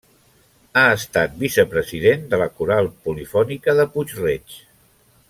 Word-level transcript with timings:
Ha 0.79 0.85
estat 0.93 1.35
vicepresident 1.43 2.25
de 2.33 2.39
la 2.45 2.49
Coral 2.61 2.91
Polifònica 3.05 3.77
de 3.81 3.87
Puig-reig. 3.95 4.57